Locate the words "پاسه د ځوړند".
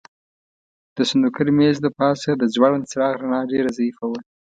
1.97-2.87